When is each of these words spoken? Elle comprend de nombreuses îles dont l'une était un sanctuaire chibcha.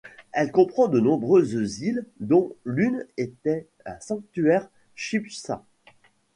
Elle 0.31 0.51
comprend 0.51 0.87
de 0.87 0.99
nombreuses 0.99 1.53
îles 1.79 2.07
dont 2.19 2.55
l'une 2.65 3.05
était 3.17 3.67
un 3.85 3.99
sanctuaire 3.99 4.67
chibcha. 4.95 5.63